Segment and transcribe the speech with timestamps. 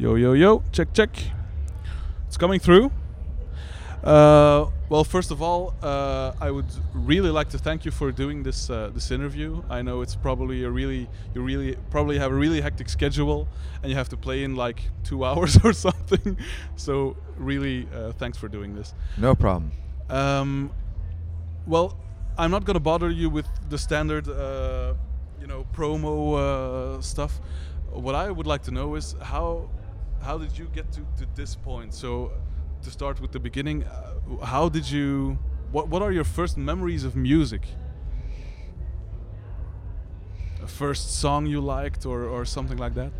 [0.00, 0.62] Yo, yo, yo.
[0.72, 1.10] Check, check.
[2.26, 2.90] It's coming through.
[4.02, 8.42] Uh, well, first of all, uh, I would really like to thank you for doing
[8.42, 9.62] this uh, this interview.
[9.68, 13.46] I know it's probably a really you really probably have a really hectic schedule,
[13.82, 16.38] and you have to play in like two hours or something.
[16.76, 18.94] So really, uh, thanks for doing this.
[19.18, 19.70] No problem.
[20.08, 20.70] Um,
[21.66, 21.94] well,
[22.38, 24.94] I'm not gonna bother you with the standard, uh,
[25.42, 27.38] you know, promo uh, stuff.
[27.92, 29.68] What I would like to know is how
[30.22, 31.94] how did you get to, to this point?
[31.94, 32.32] So,
[32.82, 35.38] to start with the beginning, uh, how did you?
[35.72, 37.62] What What are your first memories of music?
[40.62, 43.12] A first song you liked, or or something like that?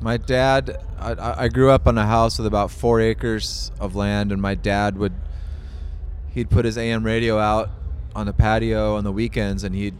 [0.00, 4.30] My dad, I, I grew up on a house with about four acres of land,
[4.30, 5.12] and my dad would,
[6.28, 7.70] he'd put his AM radio out
[8.14, 9.96] on the patio on the weekends, and he'd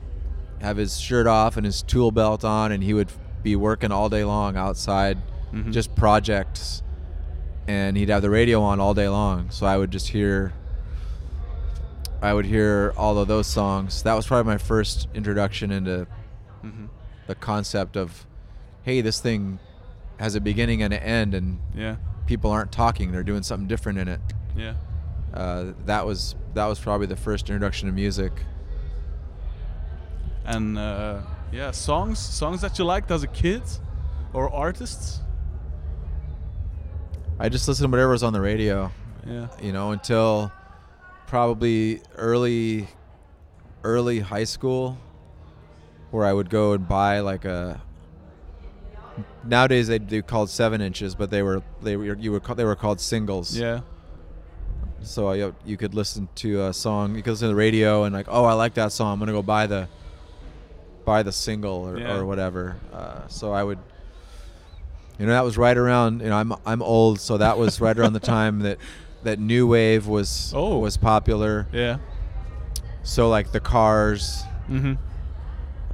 [0.60, 3.10] have his shirt off and his tool belt on, and he would
[3.48, 5.16] be working all day long outside,
[5.54, 5.72] Mhm.
[5.72, 6.82] just projects,
[7.66, 9.48] and he'd have the radio on all day long.
[9.50, 10.52] So I would just hear,
[12.20, 14.02] I would hear all of those songs.
[14.02, 16.06] That was probably my first introduction into
[16.62, 16.86] hmm
[17.26, 18.26] the concept of,
[18.82, 19.58] hey, this thing
[20.18, 21.96] has a beginning and an end, and Yeah,
[22.26, 24.20] people aren't talking; they're doing something different in it.
[24.56, 24.74] yeah.
[25.32, 28.32] Uh, that was that was probably the first introduction to music.
[30.44, 31.20] And uh,
[31.52, 33.62] yeah, songs songs that you liked as a kid,
[34.32, 35.20] or artists.
[37.38, 38.90] I just listened to whatever was on the radio,
[39.26, 39.46] Yeah.
[39.62, 40.50] you know, until
[41.26, 42.88] probably early
[43.84, 44.98] early high school,
[46.10, 47.80] where I would go and buy like a.
[49.44, 52.76] Nowadays they do called seven inches, but they were they were you were they were
[52.76, 53.56] called singles.
[53.56, 53.80] Yeah.
[55.00, 58.02] So uh, you, you could listen to a song, you could listen to the radio,
[58.02, 59.12] and like, oh, I like that song.
[59.12, 59.88] I'm gonna go buy the
[61.08, 62.16] buy the single or, Yeah.
[62.16, 62.76] or whatever.
[62.92, 63.78] Uh, so I would,
[65.18, 66.20] you know, that was right around.
[66.20, 68.78] You know, I'm I'm old, so that was right around the time that
[69.22, 70.78] that new wave was Oh.
[70.78, 71.66] was popular.
[71.72, 71.98] Yeah.
[73.02, 74.94] So like the Cars, Mm-hmm.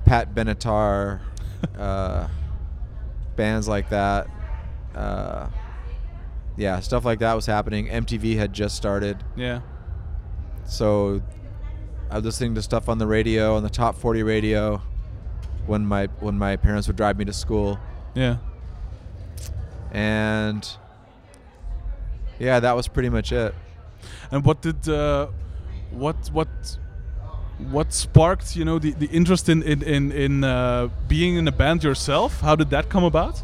[0.05, 1.21] Pat Benatar,
[1.79, 2.27] uh,
[3.37, 4.27] bands like that.
[4.95, 5.47] Uh,
[6.57, 7.87] yeah, stuff like that was happening.
[7.87, 9.17] MTV had just started.
[9.37, 9.61] Yeah.
[10.67, 11.23] So
[12.11, 14.83] I was listening to stuff on the radio, on the top 40 radio,
[15.67, 17.79] when my when my parents would drive me to school,
[18.15, 18.37] Yeah.
[19.93, 20.69] and
[22.39, 23.55] yeah, that was pretty much it.
[24.31, 25.29] And what did uh,
[25.91, 26.49] what what
[27.71, 31.53] what sparked you know the, the interest in in in, in uh, being in a
[31.53, 32.41] band yourself?
[32.41, 33.43] How did that come about?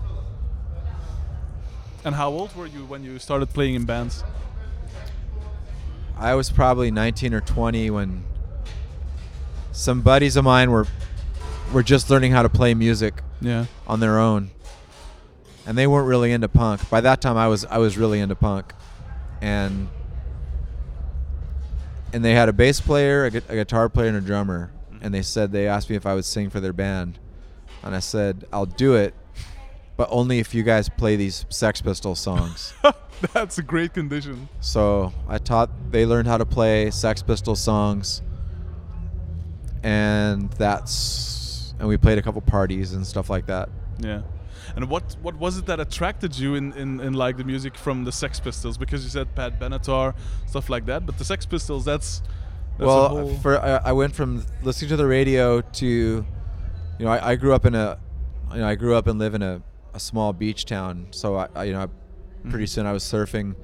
[2.04, 4.24] And how old were you when you started playing in bands?
[6.18, 8.24] I was probably 19 or 20 when
[9.72, 10.86] some buddies of mine were
[11.72, 13.66] were just learning how to play music Yeah.
[13.86, 14.50] on their own,
[15.66, 16.88] and they weren't really into punk.
[16.90, 18.72] By that time, I was I was really into punk,
[19.40, 19.88] and
[22.12, 24.72] and they had a bass player, a, gu- a guitar player, and a drummer.
[24.92, 25.04] Mm-hmm.
[25.04, 27.18] And they said they asked me if I would sing for their band,
[27.82, 29.14] and I said I'll do it,
[29.96, 32.74] but only if you guys play these Sex Pistols songs.
[33.34, 34.48] That's a great condition.
[34.60, 38.22] so I taught they learned how to play Sex Pistols songs,
[39.82, 41.39] and that's
[41.80, 43.68] and we played a couple parties and stuff like that.
[43.98, 44.22] Yeah.
[44.76, 48.04] And what what was it that attracted you in, in, in like the music from
[48.04, 48.78] the Sex Pistols?
[48.78, 50.14] Because you said Pat Benatar,
[50.46, 51.06] stuff like that.
[51.06, 52.20] But the Sex Pistols, that's,
[52.78, 56.24] that's well, for I, I went from listening to the radio to, you
[57.00, 57.98] know, I, I grew up in a,
[58.52, 59.62] you know, I grew up and live in a,
[59.94, 61.06] a small beach town.
[61.10, 61.88] So I, I you know,
[62.50, 62.68] pretty Mhm.
[62.68, 63.54] soon I was surfing,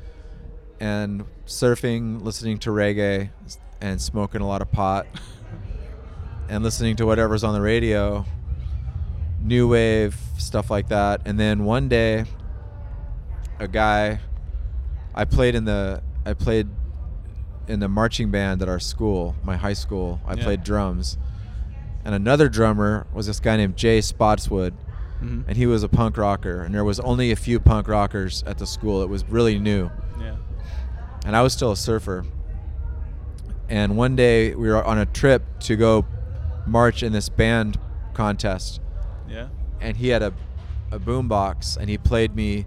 [0.80, 3.30] and surfing, listening to reggae,
[3.80, 5.06] and smoking a lot of pot,
[6.48, 8.24] and listening to whatever's on the radio,
[9.42, 11.22] new wave stuff like that.
[11.24, 12.24] And then one day,
[13.58, 14.20] a guy,
[15.14, 16.68] I played in the I played
[17.68, 20.20] in the marching band at our school, my high school.
[20.26, 20.42] I Yeah.
[20.44, 21.16] played drums,
[22.04, 24.74] and another drummer was this guy named Jay Spotswood,
[25.22, 25.44] Mhm.
[25.48, 26.62] and he was a punk rocker.
[26.62, 29.02] And there was only a few punk rockers at the school.
[29.02, 29.90] It was really new,
[30.20, 30.34] yeah.
[31.24, 32.24] and I was still a surfer.
[33.68, 36.04] And one day we were on a trip to go
[36.66, 37.78] march in this band
[38.14, 38.80] contest,
[39.28, 39.48] Yeah.
[39.80, 40.32] and he had a,
[40.90, 42.66] a boom box, and he played me.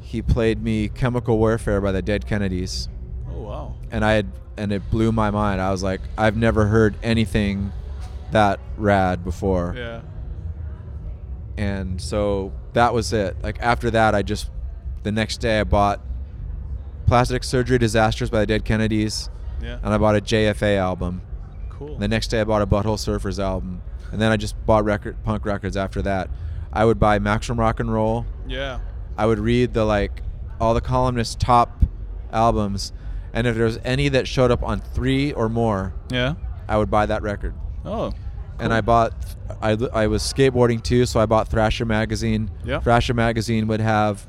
[0.00, 2.88] He played me "Chemical Warfare" by the Dead Kennedys,
[3.30, 3.74] Oh wow.
[3.90, 4.26] and I had,
[4.56, 5.60] and it blew my mind.
[5.60, 7.72] I was like, I've never heard anything
[8.30, 9.74] that rad before.
[9.76, 10.00] Yeah.
[11.56, 13.36] And so that was it.
[13.42, 14.50] Like after that, I just
[15.02, 16.00] the next day I bought
[17.06, 19.28] Plastic Surgery Disasters by the Dead Kennedys,
[19.62, 19.78] Yeah.
[19.82, 21.22] and I bought a JFA album.
[21.78, 21.96] Cool.
[21.98, 23.82] The next day I bought a Butthole Surfers album.
[24.10, 26.28] and then I just bought record punk records after that.
[26.72, 28.24] I would buy Maximum Rock and Roll.
[28.46, 28.80] Yeah.
[29.16, 30.22] I would read the like
[30.60, 31.84] all the columnists' top
[32.32, 32.92] albums,
[33.32, 36.34] and if there was any that showed up on three or more, Yeah.
[36.68, 37.54] I would buy that record.
[37.84, 38.12] Oh.
[38.58, 38.74] And.
[38.74, 39.12] I bought,
[39.62, 42.50] I, I was skateboarding too, so I bought Thrasher magazine.
[42.64, 42.80] Yeah.
[42.80, 44.26] Thrasher magazine would have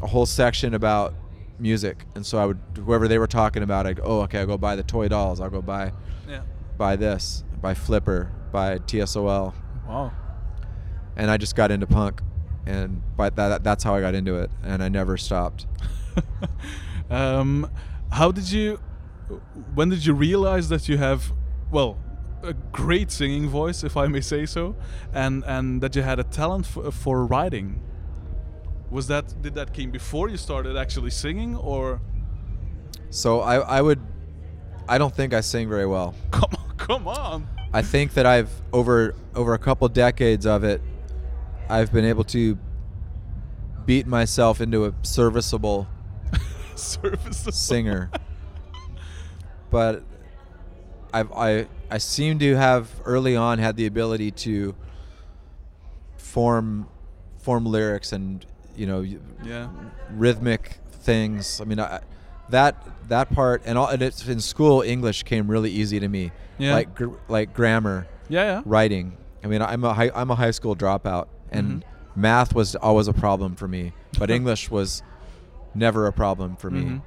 [0.00, 1.12] a whole section about
[1.58, 4.46] music, and so I would whoever they were talking about, I'd go, oh okay, I'll
[4.46, 5.40] go buy the toy dolls.
[5.40, 5.92] I'll go buy
[6.28, 6.40] Yeah.
[6.76, 9.54] buy this, buy Flipper, buy TSOL,
[9.88, 10.12] Wow.
[11.16, 12.20] and I just got into punk,
[12.66, 15.66] and by that that's how I got into it, and I never stopped.
[17.10, 17.70] um,
[18.10, 18.80] how did you?
[19.74, 21.32] When did you realize that you have,
[21.70, 21.98] well,
[22.42, 24.76] a great singing voice, if I may say so,
[25.12, 27.80] and and that you had a talent for, for writing?
[28.90, 32.00] Was that did that came before you started actually singing, or
[33.10, 34.00] So I I would,
[34.88, 36.14] I don't think I sing very well.
[36.30, 37.48] come on, come on?
[37.72, 40.80] I think that I've over over a couple decades of it,
[41.68, 42.58] I've been able to
[43.84, 45.86] beat myself into a serviceable
[46.74, 48.10] Service singer.
[49.70, 50.02] but
[51.12, 54.74] I've I I seem to have early on had the ability to
[56.16, 56.88] form
[57.38, 58.44] form lyrics and
[58.76, 59.00] you know
[59.44, 59.68] Yeah.
[60.12, 61.60] rhythmic things.
[61.60, 62.00] I mean, I,
[62.50, 62.76] that
[63.08, 66.32] that part and all and it's in school English came really easy to me.
[66.58, 66.74] Yeah.
[66.74, 68.62] Like gr- like grammar, Yeah, yeah.
[68.64, 69.16] writing.
[69.44, 71.82] I mean, I'm a high, I'm a high school dropout and Mhm.
[72.16, 75.02] math was always a problem for me, but English was
[75.74, 76.82] never a problem for me.
[76.84, 77.02] Mhm.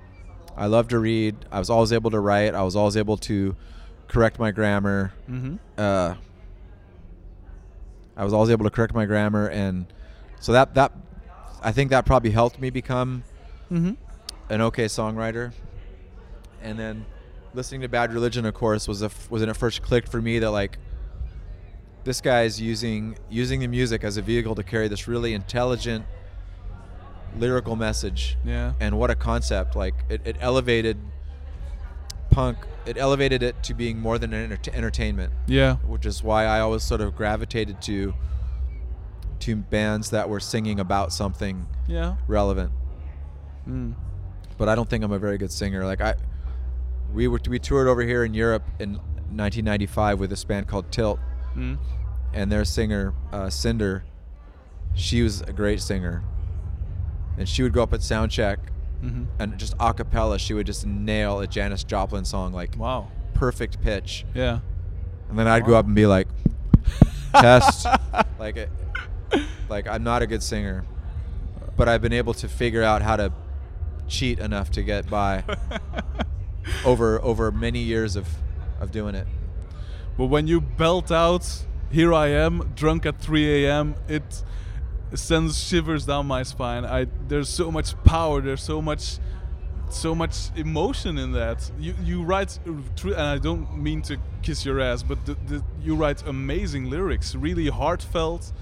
[0.55, 1.35] I love to read.
[1.51, 2.53] I was always able to write.
[2.53, 3.55] I was always able to
[4.07, 5.13] correct my grammar.
[5.29, 5.55] Mm-hmm.
[5.77, 6.15] Uh,
[8.17, 9.85] I was always able to correct my grammar, and
[10.39, 10.91] so that that
[11.61, 13.23] I think that probably helped me become
[13.71, 13.93] Mm-hmm.
[14.51, 15.51] an okay songwriter.
[16.61, 17.05] And then
[17.53, 20.21] listening to Bad Religion, of course, was a f- was when it first clicked for
[20.21, 20.77] me that like
[22.03, 26.05] this guy's using using the music as a vehicle to carry this really intelligent
[27.37, 28.37] lyrical message.
[28.43, 28.73] Yeah.
[28.79, 29.75] And what a concept!
[29.75, 30.97] Like it, it elevated
[32.31, 32.57] punk.
[32.85, 35.75] It elevated it to being more than an enter- entertainment, Yeah.
[35.85, 38.15] which is why I always sort of gravitated to
[39.39, 42.15] to bands that were singing about something Yeah.
[42.27, 42.71] relevant
[43.67, 43.93] Mm.
[44.57, 45.85] but I don't think I'm a very good singer.
[45.85, 46.15] Like I,
[47.13, 48.93] we were we toured over here in Europe in
[49.31, 51.19] 1995 with this band called Tilt,
[51.55, 51.77] Mm.
[52.33, 54.03] and their singer uh, Cinder,
[54.95, 56.23] she was a great singer,
[57.37, 58.59] and she would go up at sound check
[59.03, 59.23] Mm-hmm.
[59.39, 63.07] and just a cappella she would just nail a Janis Joplin song like Wow.
[63.33, 64.59] perfect pitch, Yeah.
[65.29, 66.27] and then I'd go up and be like,
[67.33, 67.85] test,
[68.39, 68.69] like it,
[69.69, 70.85] like I'm not a good singer,
[71.77, 73.31] but I've been able to figure out how to
[74.07, 75.43] cheat enough to get by.
[76.85, 78.27] over over many years of
[78.79, 79.27] of doing it.
[80.17, 84.43] But when you belt out, "Here I am, drunk at 3 a.m.," it
[85.13, 86.85] sends shivers down my spine.
[86.85, 88.41] I there's so much power.
[88.41, 89.17] There's so much,
[89.89, 91.71] so much emotion in that.
[91.79, 95.95] You you write, and I don't mean to kiss your ass, but the, the, you
[95.95, 98.53] write amazing lyrics, really heartfelt,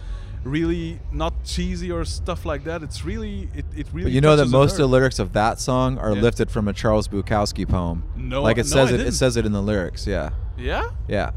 [0.47, 2.81] really not cheesy or stuff like that.
[2.83, 4.05] It's really it, it really.
[4.05, 6.21] But you know that most of the lyrics of that song are Yeah.
[6.21, 8.03] lifted from a Charles Bukowski poem.
[8.15, 8.97] No, like it no, says I it.
[8.97, 9.07] didn't.
[9.07, 10.07] It says it in the lyrics.
[10.07, 10.89] Yeah, Yeah.
[11.07, 11.31] yeah.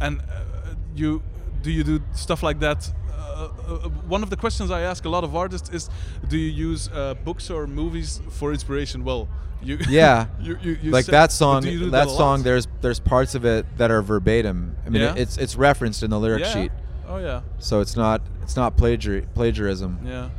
[0.00, 1.22] And uh, you
[1.62, 2.90] do you do stuff like that?
[3.12, 5.90] Uh, uh, one of the questions I ask a lot of artists is,
[6.28, 9.04] do you use uh, books or movies for inspiration?
[9.04, 9.28] Well,
[9.62, 10.26] you Yeah.
[10.40, 11.62] you, you, you like said- that song.
[11.90, 12.42] That a song.
[12.42, 14.76] There's there's parts of it that are verbatim.
[14.86, 15.12] I mean, Yeah?
[15.14, 16.52] it, it's it's referenced in the lyric yeah.
[16.54, 16.72] sheet,
[17.08, 19.98] Oh yeah, so it's not it's not plagiar plagiarism.
[20.02, 20.30] yeah.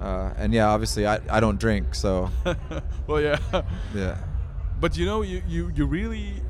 [0.00, 2.28] Uh, and yeah, obviously I, I don't drink, so
[3.06, 3.38] well, yeah.
[3.94, 4.16] yeah.
[4.80, 6.42] But you know, you, you, you really.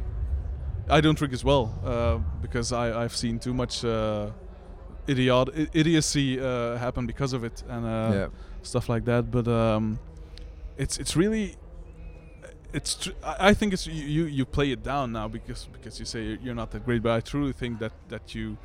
[0.89, 4.31] I don't drink as well uh, because I, I've seen too much uh,
[5.07, 8.27] idiot idiocy uh, happen because of it and uh, Yeah.
[8.63, 9.31] stuff like that.
[9.31, 9.99] But um,
[10.79, 11.57] it's it's really
[12.73, 12.95] it's.
[12.95, 16.07] Tr- I I think it's you, you you play it down now because because you
[16.07, 17.03] say you're not that great.
[17.03, 18.57] But I truly think that that you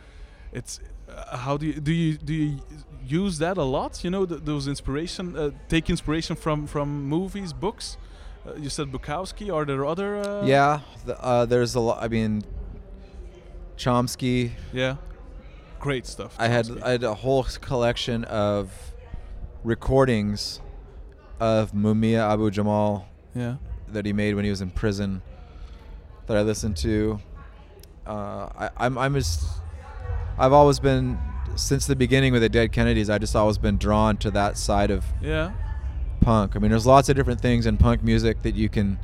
[0.53, 2.59] it's uh, how do you do you do you
[3.05, 4.03] use that a lot?
[4.03, 7.97] You know, th- those inspiration uh, take inspiration from from movies, books.
[8.45, 9.53] Uh, you said Bukowski.
[9.53, 10.17] Are there other?
[10.17, 12.03] Uh, yeah, the, uh, there's a lot.
[12.03, 12.43] I mean,
[13.77, 14.51] Chomsky.
[14.73, 14.95] Yeah.
[15.79, 16.35] Great stuff.
[16.39, 18.71] I had I had a whole collection of
[19.63, 20.61] recordings
[21.39, 23.57] of Mumia Abu Jamal yeah.
[23.89, 25.21] that he made when he was in prison
[26.27, 27.19] that I listened to.
[28.05, 29.43] Uh, I, I'm I'm just
[30.37, 31.17] I've always been
[31.55, 33.09] since the beginning with the Dead Kennedys.
[33.09, 35.51] I just always been drawn to that side of Yeah.
[36.21, 36.55] punk.
[36.55, 38.99] I mean, there's lots of different things in punk music that you can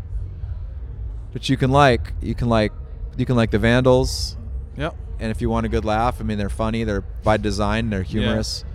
[1.33, 2.13] that you can like.
[2.21, 2.73] You can like
[3.17, 4.35] you can like the Vandals
[4.77, 4.91] Yeah.
[5.19, 6.83] and if you want a good laugh, I mean, they're funny.
[6.83, 7.89] They're by design.
[7.89, 8.65] They're humorous.
[8.65, 8.71] Yeah.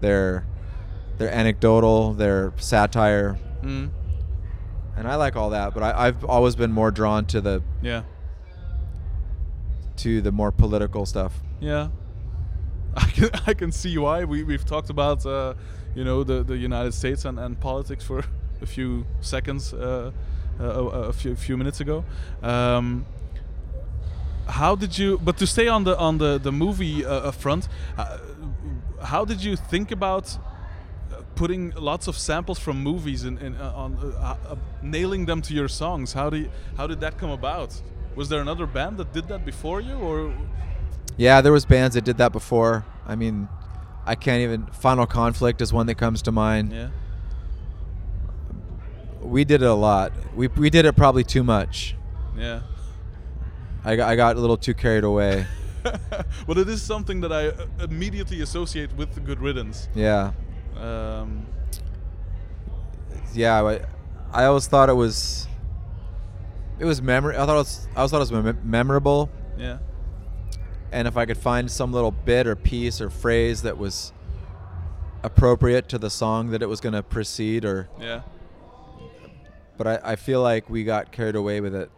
[0.00, 0.46] They're
[1.18, 2.12] they're anecdotal.
[2.14, 3.90] They're satire, Mm.
[4.96, 5.72] and I like all that.
[5.74, 8.02] But I, I've always been more drawn to the Yeah.
[9.98, 11.40] to the more political stuff.
[11.60, 11.88] Yeah.
[12.96, 14.24] I can I can see why.
[14.24, 15.54] We we've talked about uh,
[15.94, 18.24] you know the the United States and, and politics for
[18.62, 20.12] a few seconds uh,
[20.60, 22.04] uh, a, a few few minutes ago.
[22.42, 23.04] Um,
[24.48, 25.18] how did you?
[25.18, 28.18] But to stay on the on the the movie uh, uh, front, uh,
[29.02, 30.38] how did you think about?
[31.34, 33.98] Putting lots of samples from movies and, on
[34.82, 36.14] nailing them to your songs.
[36.14, 37.82] How do you, how did that come about?
[38.14, 40.32] Was there another band that did that before you, or
[41.16, 42.84] Yeah, there was bands that did that before.
[43.06, 43.48] I mean,
[44.04, 44.66] I can't even.
[44.66, 46.72] Final Conflict is one that comes to mind.
[46.72, 46.88] yeah?
[49.20, 50.12] We did it a lot.
[50.34, 51.96] We we did it probably too much.
[52.36, 52.60] Yeah.
[53.84, 55.46] I got, I got a little too carried away.
[56.46, 59.88] but it is something that I uh, immediately associate with the Good Riddance.
[59.94, 60.32] Yeah,
[60.76, 61.46] Um,
[63.32, 63.62] yeah.
[63.62, 63.80] I,
[64.32, 65.46] I always thought it was.
[66.78, 67.32] It was memor.
[67.32, 67.88] I thought it was.
[67.94, 69.30] I always thought it was mem- memorable.
[69.58, 69.78] yeah.
[70.92, 74.12] And if I could find some little bit or piece or phrase that was
[75.22, 78.20] appropriate to the song that it was going to precede or Yeah.
[79.76, 81.90] but I, I feel like we got carried away with it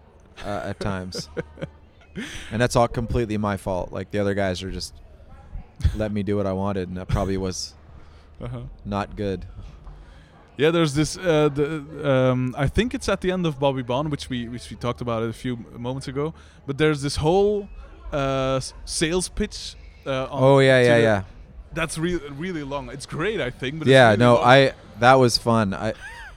[0.44, 1.28] uh, at times
[2.50, 4.94] and that's all completely my fault like the other guys are just
[5.96, 7.74] let me do what I wanted and that probably was
[8.40, 8.60] Uh-huh.
[8.84, 9.44] not good
[10.56, 11.16] Yeah, there's this.
[11.16, 11.68] Uh, the,
[12.12, 15.00] um, I think it's at the end of Bobby Bond, which we which we talked
[15.00, 16.34] about a few moments ago.
[16.66, 17.68] But there's this whole
[18.12, 19.74] uh, sales pitch.
[20.06, 21.22] Uh, on oh yeah yeah the- yeah
[21.74, 22.88] That's really really long.
[22.90, 23.78] It's great, I think.
[23.78, 24.44] But yeah really no long.
[24.44, 25.92] I that was fun I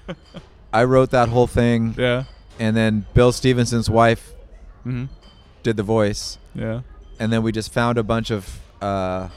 [0.73, 2.23] I wrote that whole thing Yeah.
[2.59, 4.33] and then Bill Stevenson's wife
[4.83, 5.05] hmm
[5.63, 6.81] did the voice Yeah.
[7.19, 9.29] and then we just found a bunch of uh,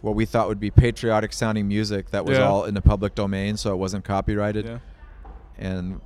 [0.00, 2.48] what we thought would be patriotic sounding music that was Yeah.
[2.48, 4.64] all in the public domain, so it wasn't copyrighted.
[4.66, 4.78] Yeah.
[5.58, 6.00] And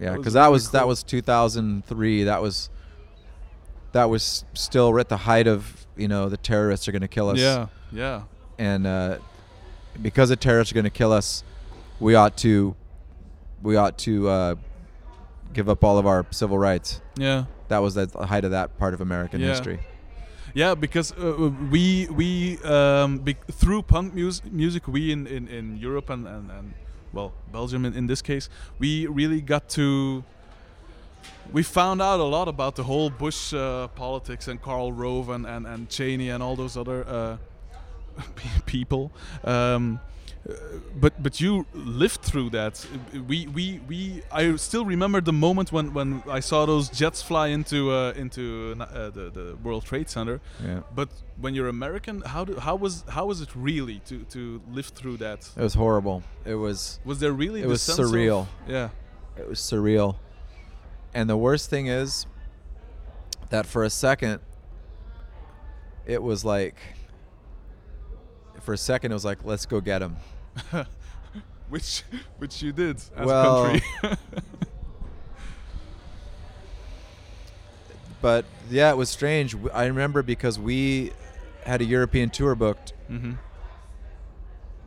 [0.00, 2.24] yeah, That was because that really was that was 2003.
[2.24, 2.70] That was
[3.94, 7.30] that was still at the height of you know the terrorists are going to kill
[7.30, 7.38] us.
[7.38, 7.66] Yeah.
[7.92, 8.22] Yeah.
[8.58, 9.18] And uh,
[10.02, 11.42] because the terrorists are going to kill us,
[12.00, 12.74] we ought to
[13.62, 14.54] we ought to uh,
[15.52, 17.00] give up all of our civil rights.
[17.16, 17.44] Yeah.
[17.68, 19.48] That was the height of that part of American Yeah.
[19.48, 19.80] history.
[20.54, 25.76] Yeah, because uh, we we um, be, through punk mus- music, we in, in, in
[25.78, 26.74] Europe and, and, and
[27.12, 28.48] well Belgium in, in this case,
[28.78, 30.22] we really got to.
[31.52, 35.46] We found out a lot about the whole Bush uh, politics and Karl Rove and,
[35.46, 37.36] and, and Cheney and all those other uh,
[38.66, 39.10] people.
[39.44, 40.00] Um,
[40.48, 40.52] uh,
[41.00, 42.86] but but you lived through that.
[43.28, 44.22] We we we.
[44.30, 48.74] I still remember the moment when, when I saw those jets fly into uh, into
[48.78, 50.40] uh, the the World Trade Center.
[50.62, 50.80] Yeah.
[50.94, 51.08] But
[51.40, 55.16] when you're American, how do how was how was it really to to live through
[55.18, 55.48] that?
[55.56, 56.22] It was horrible.
[56.44, 57.60] It was Was there really?
[57.60, 58.46] It the was sense of- surreal.
[58.68, 58.90] yeah.
[59.38, 60.16] it was surreal.
[61.14, 62.26] And the worst thing is
[63.50, 64.40] that for a second
[66.06, 66.76] it was like
[68.60, 70.16] for a second it was like let's go get him.
[71.68, 72.02] which
[72.38, 74.18] which you did as Well- a country.
[78.20, 79.54] But yeah, it was strange.
[79.74, 81.12] I remember because we
[81.66, 83.32] had a European tour booked mm-hmm.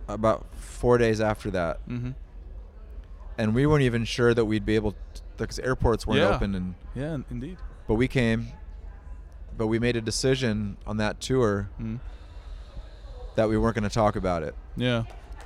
[0.07, 1.87] about 4 days after that.
[1.87, 2.11] Mm-hmm.
[3.37, 6.35] And we weren't even sure that we'd be able to because airports weren't Yeah.
[6.35, 7.57] open and Yeah, in- indeed.
[7.87, 8.47] but we came
[9.57, 11.99] but we made a decision on that tour Mm.
[13.35, 14.55] that we weren't going to talk about it.
[14.75, 15.03] Yeah.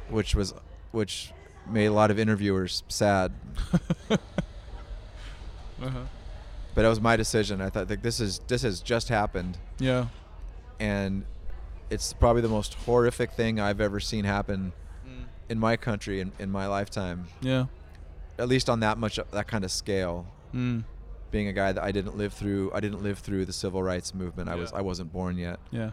[0.10, 0.54] which was
[0.92, 1.32] which
[1.70, 3.32] made a lot of interviewers sad.
[5.82, 6.00] Uh-huh.
[6.76, 7.60] But it was my decision.
[7.62, 10.08] I thought like this is this has just happened, Yeah.
[10.80, 11.26] and
[11.90, 14.72] it's probably the most horrific thing I've ever seen happen
[15.08, 15.24] Mm.
[15.50, 17.26] in my country in, in my lifetime.
[17.42, 17.66] Yeah.
[18.42, 20.26] At least on that much of that kind of scale.
[20.54, 20.84] Mm.
[21.30, 24.14] Being a guy that I didn't live through, I didn't live through the civil rights
[24.14, 24.50] movement.
[24.50, 25.60] I was I wasn't born yet.
[25.72, 25.92] Yeah.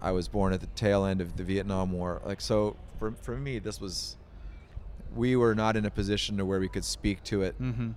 [0.00, 2.20] I was born at the tail end of the Vietnam War.
[2.24, 4.16] Like so, for for me, this was.
[5.14, 7.90] We were not in a position to where we could speak to it Mm-hmm.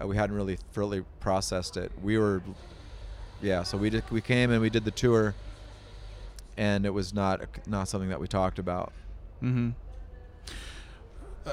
[0.00, 1.90] uh, we hadn't really fully processed it.
[2.00, 2.42] We were,
[3.40, 3.62] yeah.
[3.64, 4.04] So we did.
[4.10, 5.34] We came and we did the tour,
[6.56, 8.92] and it was not not something that we talked about.
[9.42, 9.70] Mm-hmm.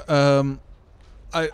[0.08, 0.60] Um,
[1.32, 1.50] I, I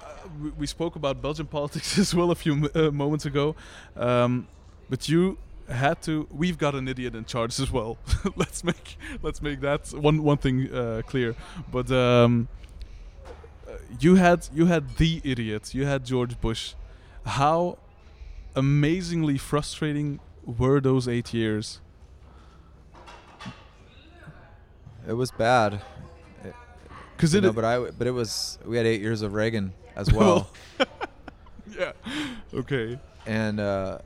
[0.59, 3.55] we- spoke about Belgian politics as well a few uh, moments ago,
[3.97, 4.47] um,
[4.89, 6.27] but you had to.
[6.31, 7.99] We've got an idiot in charge as well.
[8.37, 11.35] let's make let's make that one one thing uh, clear.
[11.71, 12.49] But um,
[13.69, 15.75] uh, you had you had the idiot.
[15.75, 16.75] You had George Bush.
[17.25, 17.79] How
[18.55, 21.81] amazingly frustrating were those eight years?
[25.09, 25.83] It was bad.
[27.17, 27.79] Because it know, but I.
[27.91, 30.51] but it was we had eight years of Reagan as well,
[31.79, 31.93] yeah.
[32.55, 32.99] Okay.
[33.27, 33.99] and uh,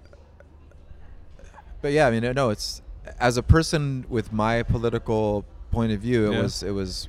[1.83, 2.83] but yeah, I mean, no, it's
[3.19, 6.43] as a person with my political point of view, it Yeah.
[6.43, 7.09] was it was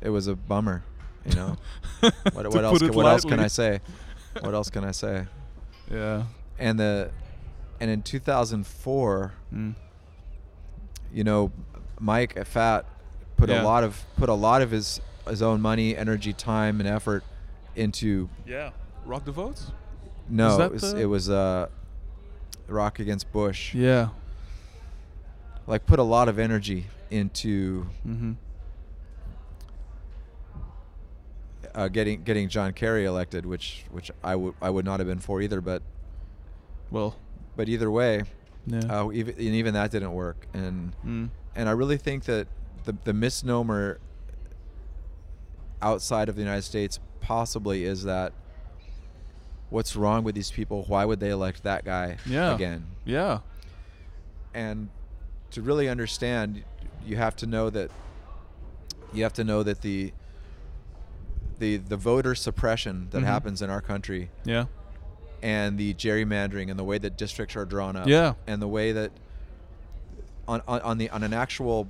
[0.00, 0.84] it was a bummer,
[1.24, 1.56] you know.
[2.32, 3.40] what what else can, what else can.
[3.40, 3.80] I say?
[4.40, 5.26] What else can I say?
[5.90, 6.24] Yeah.
[6.58, 7.10] And the
[7.80, 9.74] and in 2004, Mm.
[11.12, 11.52] you know,
[12.00, 12.84] Mike at Fat
[13.36, 13.62] put Yeah.
[13.62, 17.24] a lot of put a lot of his his own money, energy, time, and effort
[17.74, 18.70] into Yeah.
[19.04, 19.72] Rock the votes.
[20.28, 21.68] no, it was the- it was uh,
[22.68, 23.74] Rock against Bush.
[23.74, 24.08] Yeah.
[25.66, 28.32] Like put a lot of energy into Mm-hmm.
[31.74, 35.18] uh, getting getting John Kerry elected, which which I would I would not have been
[35.20, 35.82] for either, but
[36.90, 37.16] Well.
[37.56, 38.22] but either way,
[38.66, 38.80] Yeah.
[39.02, 41.30] uh, even and even that didn't work, and Mm.
[41.54, 42.46] and I really think that
[42.86, 43.98] the the misnomer
[45.82, 48.32] outside of the United States possibly is that
[49.68, 50.84] what's wrong with these people?
[50.88, 52.54] Why would they elect that guy Yeah.
[52.54, 52.86] again?
[53.04, 53.40] Yeah.
[54.54, 54.88] And
[55.50, 56.64] to really understand,
[57.04, 57.90] you have to know that
[59.12, 60.12] you have to know that the
[61.58, 63.26] the the voter suppression that Mhm.
[63.26, 64.66] happens in our country Yeah.
[65.42, 68.34] and the gerrymandering and the way that districts are drawn up Yeah.
[68.46, 69.10] and the way that
[70.48, 71.88] on, on, on the on an actual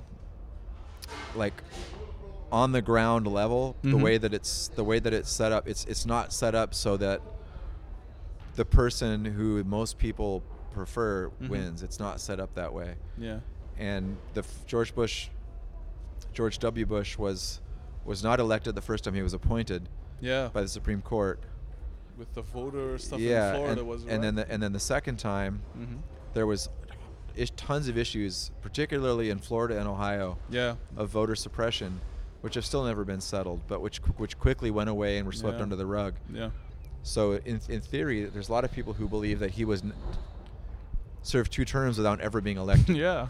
[1.35, 1.61] like
[2.51, 4.01] on the ground level the Mhm.
[4.01, 6.95] way that it's the way that it's set up it's it's not set up so
[6.97, 7.21] that
[8.55, 11.49] the person who most people prefer Mhm.
[11.49, 13.39] wins it's not set up that way Yeah.
[13.77, 15.29] and the f- George Bush
[16.33, 17.59] George W Bush was
[18.05, 19.89] was not elected the first time he was appointed
[20.21, 20.47] Yeah.
[20.53, 21.39] by the Supreme Court
[22.17, 24.79] With the voter stuff yeah in Florida and, was and then the, and then the
[24.79, 25.97] second time mm-hmm.
[26.33, 26.69] there was
[27.37, 30.75] ish, tons of issues, particularly in Florida and Ohio, Yeah.
[30.95, 32.01] of voter suppression,
[32.41, 35.57] which have still never been settled, but which which quickly went away and were swept
[35.57, 35.63] Yeah.
[35.63, 36.15] under the rug.
[36.33, 36.49] Yeah.
[37.03, 39.93] So in in theory, there's a lot of people who believe that he was n-
[41.23, 43.27] served two terms without ever being elected, yeah.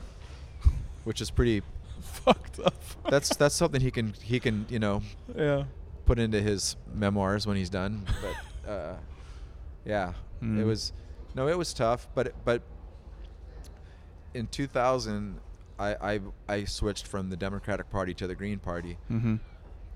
[1.03, 1.61] which is pretty.
[2.01, 2.75] Fucked up.
[3.09, 5.01] That's that's something he can he can you know
[5.35, 5.63] yeah.
[6.05, 8.05] put into his memoirs when he's done.
[8.21, 8.95] But uh,
[9.85, 10.09] yeah,
[10.41, 10.65] it Mm.
[10.65, 10.93] was
[11.35, 12.07] no, it was tough.
[12.13, 12.61] But but
[14.33, 15.39] in 2000,
[15.79, 19.35] I, I I switched from the Democratic Party to the Green Party, Mm-hmm.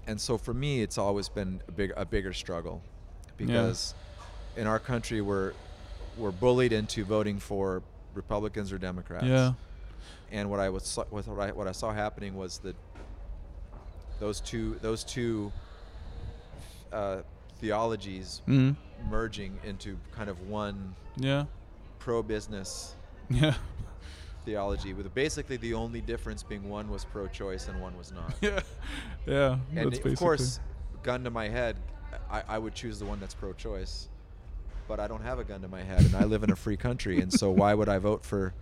[0.08, 2.82] and so for me, it's always been a big a bigger struggle
[3.38, 3.94] because
[4.58, 5.54] in our country we're
[6.18, 7.82] we're bullied into voting for
[8.14, 9.26] Republicans or Democrats.
[9.26, 9.54] Yeah.
[10.32, 12.76] And what I was saw- what I, what I saw happening was that
[14.20, 15.52] those two those two
[16.94, 17.22] uh,
[17.60, 18.76] theologies Mm.
[19.10, 21.46] merging into kind of one Yeah.
[22.00, 22.96] pro-business
[23.30, 23.56] Yeah.
[24.46, 28.34] Theology, with basically the only difference being one was pro-choice and one was not.
[28.42, 28.60] Yeah.
[29.26, 29.58] Yeah.
[29.76, 30.60] and of course,
[31.04, 31.76] gun to my head,
[32.30, 34.10] I, I would choose the one that's pro-choice.
[34.88, 36.76] But I don't have a gun to my head, and I live in a free
[36.76, 38.54] country, and so why would I vote for?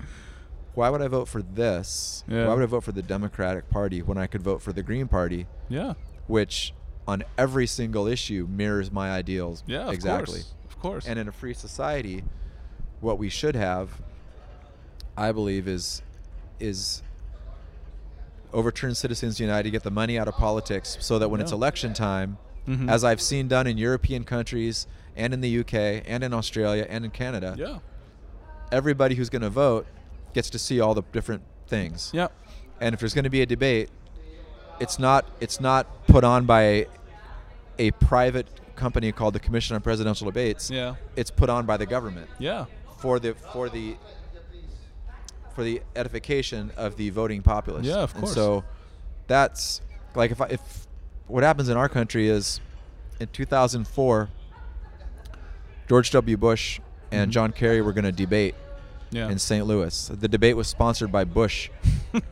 [0.76, 2.24] Why would I vote for this?
[2.28, 2.48] Yeah.
[2.48, 5.08] Why would I vote for the Democratic Party when I could vote for the Green
[5.08, 5.94] Party, Yeah.
[6.28, 6.74] which
[7.08, 9.88] on every single issue mirrors my ideals Yeah.
[9.88, 10.42] Of exactly?
[10.42, 10.54] Course.
[10.70, 11.08] Of course.
[11.08, 12.24] And in a free society,
[13.02, 14.00] what we should have,
[15.20, 16.02] I believe, is
[16.60, 17.04] is
[18.52, 21.94] overturn Citizens United, to get the money out of politics, so that when it's election
[21.94, 22.90] time, Mhm.
[22.90, 27.06] as I've seen done in European countries and in the UK and in Australia and
[27.06, 27.80] in Canada, yeah.
[28.72, 29.86] everybody who's going to vote
[30.34, 32.10] gets to see all the different things.
[32.14, 32.28] Yeah.
[32.82, 33.90] And if there's going to be a debate,
[34.80, 36.88] it's not it's not put on by
[37.78, 40.70] a private company called the Commission on Presidential Debates.
[40.72, 40.96] Yeah.
[41.16, 42.66] It's put on by the government Yeah.
[42.98, 43.96] for the for the
[45.60, 47.86] for the edification of the voting populace.
[47.86, 48.34] Yeah, of And course.
[48.34, 48.63] so
[49.28, 49.82] that's
[50.15, 50.88] like if I, if
[51.28, 52.62] what happens in our country is
[53.19, 54.30] in 2004
[55.89, 56.38] George W.
[56.38, 56.80] Bush
[57.12, 57.34] and Mhm.
[57.34, 58.56] John Kerry were going to debate
[59.12, 59.28] Yeah.
[59.28, 59.65] in St.
[59.67, 60.08] Louis.
[60.08, 61.69] The debate was sponsored by Bush.
[62.13, 62.24] and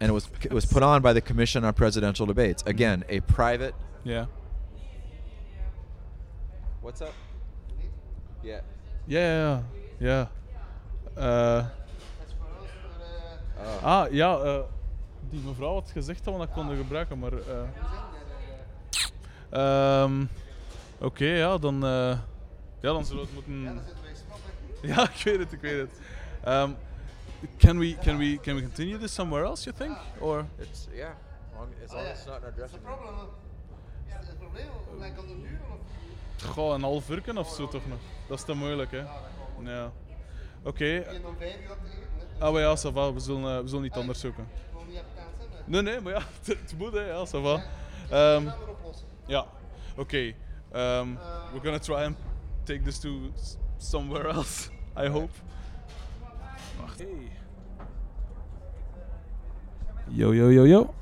[0.00, 2.62] it was it was put on by the Commission on Presidential Debates.
[2.64, 4.24] Again, a private yeah.
[6.80, 7.12] What's up?
[8.42, 8.60] Yeah.
[9.06, 9.60] Yeah.
[10.00, 10.26] ja,
[11.20, 11.66] ja.
[13.58, 13.84] Oh.
[13.84, 14.60] ah, ja, eh,
[15.30, 17.32] die mevrouw had gezegd dat we dat konden gebruiken, maar...
[17.32, 17.62] eh,
[19.50, 20.24] ehm,
[21.00, 21.84] Oké, ja, dan...
[21.84, 22.18] eh,
[22.80, 23.82] ja, dan zullen we het moeten...
[24.82, 26.00] Ja, ik weet het, ik weet het.
[26.48, 26.76] Um,
[27.58, 29.96] can, we, can, we, can we continue this somewhere else, you think?
[30.20, 30.44] Or...
[30.56, 31.10] It's yeah,
[31.56, 32.96] long, as long as it's not dressing room.
[32.96, 33.28] problem.
[34.20, 34.68] Is het probleem
[34.98, 35.60] lang kan het duren?
[35.72, 36.50] Of?
[36.50, 37.98] Goh, een half uur of zo toch nog?
[38.28, 39.04] Dat is te moeilijk, hè?
[39.62, 39.92] Ja.
[40.62, 41.04] Oké.
[42.40, 43.12] Ah, maar ja, ça va.
[43.12, 44.48] We zullen, eh, we zullen niet anders zoeken.
[45.64, 47.00] Nee, nee, maar ja, het, moet, hè.
[47.00, 47.62] Ja, ça va.
[48.10, 48.48] Ehm,
[49.26, 49.44] ja,
[49.96, 50.32] oké.
[50.72, 51.08] Ehm,
[51.52, 52.16] we're gonna try and
[52.64, 55.32] take this to s- somewhere else, I hope.
[56.80, 56.98] Wacht.
[56.98, 57.30] Hey.
[60.08, 60.94] Yo, yo, yo, yo.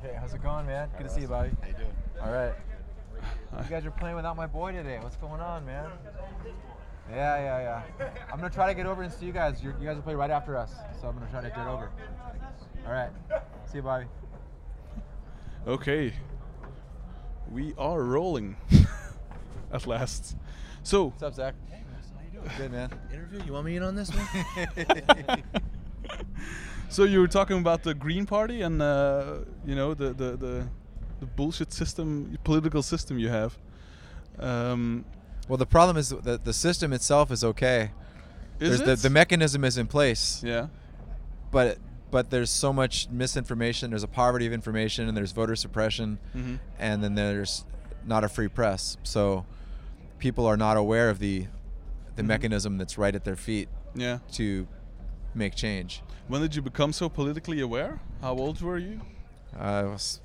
[0.00, 0.88] Hey, how's it going, man?
[0.96, 1.50] Good to see you, buddy.
[1.60, 1.94] How you doing?
[2.20, 2.54] All right.
[3.52, 4.98] You guys are playing without my boy today.
[5.00, 5.90] What's going on, man?
[7.10, 8.08] Yeah, yeah, yeah.
[8.32, 9.62] I'm gonna try to get over and see you guys.
[9.62, 11.90] You're, you guys will play right after us, so I'm gonna try to get over.
[12.86, 13.10] All right.
[13.66, 14.06] See you, Bobby.
[15.66, 16.12] Okay.
[17.50, 18.56] We are rolling.
[19.72, 20.36] At last.
[20.82, 21.54] So, What's up, Zach?
[21.70, 22.52] Hey, Russ, how you doing?
[22.58, 22.90] Good, man.
[23.12, 23.42] Interview?
[23.46, 25.42] You want me in on this one?
[26.88, 30.68] so you were talking about the Green Party and uh, you know the, the the
[31.20, 33.58] the bullshit system, political system you have.
[34.38, 35.04] Um,
[35.48, 37.90] Well, the problem is that the system itself is okay.
[38.60, 38.86] is There's it?
[38.86, 40.68] The, the mechanism is in place, yeah.
[41.50, 41.78] but
[42.10, 43.90] but there's so much misinformation.
[43.90, 46.60] There's a poverty of information, and there's voter suppression, Mhm.
[46.78, 47.64] and then there's
[48.06, 48.96] not a free press.
[49.02, 49.44] So
[50.18, 51.46] people are not aware of the
[52.16, 52.26] the Mhm.
[52.26, 54.18] mechanism that's right at their feet Yeah.
[54.32, 54.68] to
[55.34, 56.00] make change.
[56.28, 58.00] When did you become so politically aware?
[58.20, 59.00] How old were you?
[59.58, 60.20] Uh, it was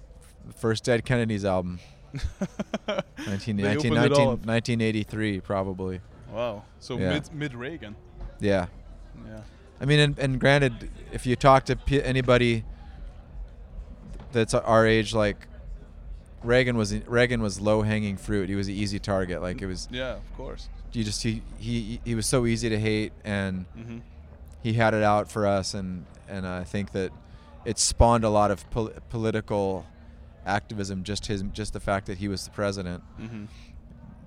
[0.45, 1.79] the first Dead Kennedys album,
[3.27, 4.45] 19, 19, opened it all 19
[4.79, 6.01] 1983 probably.
[6.31, 6.63] Wow.
[6.79, 7.09] So Yeah.
[7.13, 7.95] mid mid Reagan.
[8.39, 8.67] Yeah.
[9.25, 9.41] Yeah.
[9.81, 12.63] I mean, and, and granted, if you talk to p- anybody
[14.31, 15.47] that's our age, like
[16.43, 18.49] Reagan was, Reagan was low hanging fruit.
[18.49, 19.41] He was an easy target.
[19.41, 20.69] Like it was, Yeah, of course.
[20.93, 24.01] you just he he he was so easy to hate, and Mhm.
[24.61, 27.11] he had it out for us, and and I think that
[27.65, 29.85] it spawned a lot of pol- political
[30.45, 31.03] activism.
[31.03, 33.03] Just his, just the fact that he was the president.
[33.19, 33.47] Mhm.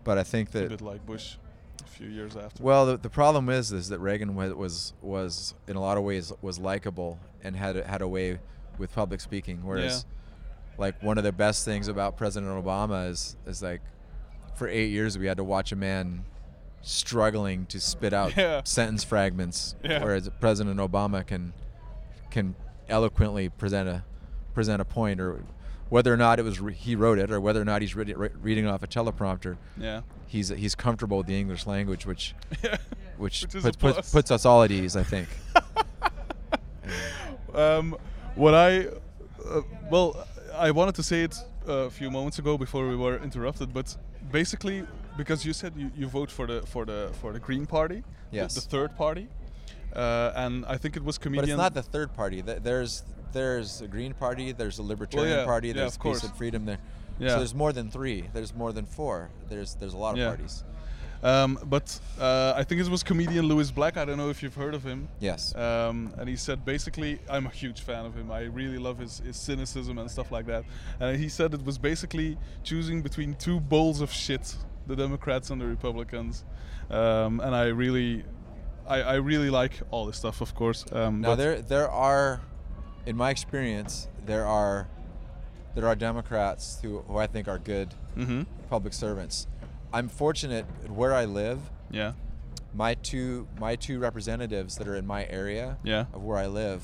[0.05, 1.37] But I think that A bit like Bush,
[1.85, 2.63] a few years after.
[2.63, 6.05] Well, the, the problem is is that Reagan was, was was in a lot of
[6.05, 8.39] ways was likable and had a- had a way
[8.79, 9.61] with public speaking.
[9.65, 10.05] Whereas,
[10.79, 13.81] like one of the best things about President Obama is is like,
[14.57, 16.25] for eight years we had to watch a man
[16.83, 18.63] struggling to spit out Yeah.
[18.65, 20.03] sentence fragments, Yeah.
[20.03, 21.53] whereas President Obama can
[22.31, 22.55] can
[22.89, 24.03] eloquently present a
[24.55, 25.45] present a point or.
[25.93, 28.17] Whether or not it was re- he wrote it, or whether or not he's readi-
[28.17, 30.01] re- reading off a teleprompter, yeah.
[30.27, 32.79] he's he's comfortable with the English language, which Yeah.
[33.19, 35.29] which, Which puts, puts, puts us all at ease, I think.
[37.55, 37.95] um,
[38.37, 38.87] what I
[39.47, 43.75] uh, well, I wanted to say it a few moments ago before we were interrupted,
[43.75, 43.95] but
[44.31, 44.87] basically
[45.19, 48.37] because you said you, you vote for the for the for the Green Party, the-
[48.39, 48.55] Yes.
[48.55, 49.29] the, third party,
[49.95, 51.45] uh, and I think it was comedian.
[51.45, 52.41] but it's not the third party.
[52.41, 56.25] There's there's a Green Party, there's a Libertarian yeah, Party, yeah, there's Peace course.
[56.25, 56.65] and Freedom.
[56.65, 56.79] There,
[57.19, 57.31] Yeah.
[57.31, 58.29] so there's more than three.
[58.33, 59.31] There's more than four.
[59.49, 60.29] There's there's a lot of Yeah.
[60.29, 60.65] parties.
[61.25, 63.97] Um, but uh, I think it was comedian Lewis Black.
[63.97, 65.09] I don't know if you've heard of him.
[65.21, 65.55] Yes.
[65.55, 68.33] Um, and he said basically, I'm a huge fan of him.
[68.33, 70.65] I really love his, his cynicism and stuff like that.
[70.99, 74.57] And he said it was basically choosing between two bowls of shit,
[74.89, 76.45] the Democrats and the Republicans.
[76.91, 78.25] Um, and I really,
[78.89, 80.85] I, I really like all this stuff, of course.
[80.91, 82.41] Um, now but there there are,
[83.07, 84.89] in my experience, there are
[85.75, 88.47] there are Democrats who, who I think are good Mhm.
[88.69, 89.47] public servants.
[89.93, 91.59] I'm fortunate where I live.
[91.91, 92.13] Yeah.
[92.75, 96.07] my two my two representatives that are in my area Yeah.
[96.15, 96.83] of where I live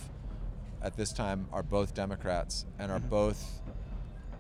[0.83, 3.09] at this time are both Democrats and are Mhm.
[3.09, 3.63] both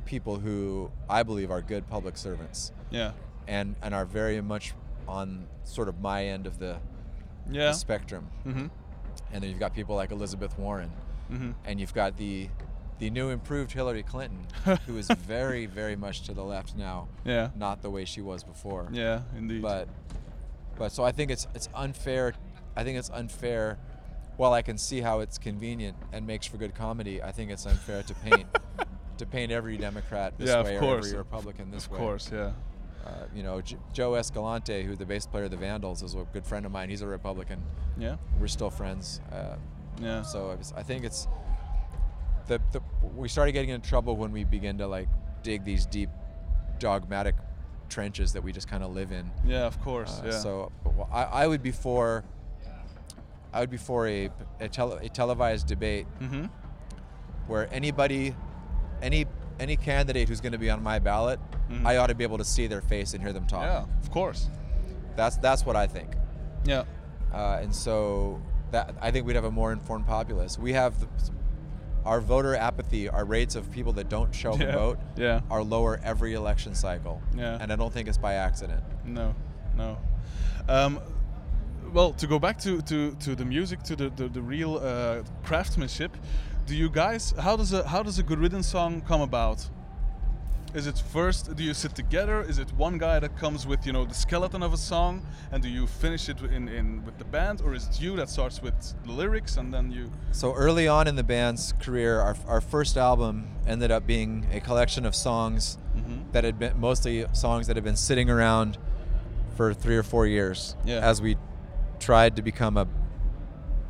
[0.05, 3.13] people who I believe are good public servants Yeah.
[3.47, 4.75] and and are very much
[5.07, 6.77] on sort of my end of the,
[7.47, 8.29] the spectrum.
[8.47, 8.67] Mm-hmm.
[9.33, 10.91] And then you've got people like Elizabeth Warren
[11.31, 11.51] Mm-hmm.
[11.65, 12.49] and you've got the
[12.99, 14.47] the new improved Hillary Clinton
[14.87, 17.51] who is very very much to the left now, Yeah.
[17.57, 18.89] not the way she was before.
[18.93, 19.63] Yeah, indeed.
[19.63, 19.89] but
[20.77, 22.35] but so I think it's it's unfair.
[22.77, 23.79] I think it's unfair.
[24.37, 27.67] While I can see how it's convenient and makes for good comedy, I think it's
[27.67, 28.47] unfair to paint
[29.19, 31.99] to paint every Democrat this yeah, way or every Republican this of way.
[31.99, 32.53] Of course, yeah.
[33.05, 36.25] Uh, you know, J- Joe Escalante, who's the bass player of the Vandals, is a
[36.33, 36.89] good friend of mine.
[36.91, 37.63] He's a Republican.
[37.97, 38.17] Yeah.
[38.39, 39.21] We're still friends.
[39.33, 39.57] Uh,
[40.01, 40.23] Yeah.
[40.23, 41.27] so I, was, I think it's
[42.47, 42.81] the, the
[43.17, 45.09] we started getting in trouble when we begin to like
[45.43, 46.11] dig these deep
[46.79, 47.35] dogmatic
[47.89, 49.31] trenches that we just kind of live in.
[49.47, 50.21] Yeah, of course.
[50.23, 50.39] Uh, yeah.
[50.39, 52.25] So well, I, I would be for
[53.53, 54.31] I would be for a
[54.61, 56.47] a, tele, a televised debate Mm-hmm.
[57.47, 58.35] where anybody
[59.03, 59.27] any
[59.61, 61.85] any candidate who's going to be on my ballot, Mhm.
[61.85, 63.63] I ought to be able to see their face and hear them talk.
[63.63, 64.49] Yeah, of course.
[65.17, 66.11] That's that's what I think.
[66.65, 66.85] Yeah.
[67.33, 70.59] Uh, and so that I think we'd have a more informed populace.
[70.59, 71.07] We have the,
[72.05, 74.67] our voter apathy, our rates of people that don't show up Yeah.
[74.67, 75.41] and vote Yeah.
[75.51, 77.21] are lower every election cycle.
[77.37, 77.59] Yeah.
[77.61, 78.83] And I don't think it's by accident.
[79.05, 79.35] No,
[79.77, 79.99] no.
[80.69, 81.01] Um,
[81.93, 85.23] well, to go back to, to, to the music, to the, the, the real uh,
[85.45, 86.15] craftsmanship,
[86.67, 89.67] do you guys how does a how does a good riddance song come about?
[90.79, 91.57] Is it first?
[91.57, 92.41] Do you sit together?
[92.41, 95.61] Is it one guy that comes with you know the skeleton of a song, and
[95.61, 98.63] do you finish it in, in with the band, or is it you that starts
[98.63, 100.13] with the lyrics and then you?
[100.31, 104.61] So early on in the band's career, our, our first album ended up being a
[104.61, 106.31] collection of songs Mhm.
[106.31, 108.79] that had been mostly songs that had been sitting around
[109.57, 111.01] for three or four years Yeah.
[111.11, 111.37] as we
[111.99, 112.87] tried to become a